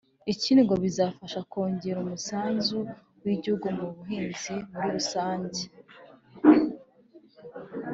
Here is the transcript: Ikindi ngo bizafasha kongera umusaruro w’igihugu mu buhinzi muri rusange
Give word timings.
Ikindi 0.33 0.61
ngo 0.63 0.75
bizafasha 0.83 1.39
kongera 1.51 1.97
umusaruro 1.99 2.79
w’igihugu 3.25 3.65
mu 3.77 3.85
buhinzi 3.95 4.53
muri 4.71 4.89
rusange 4.95 5.61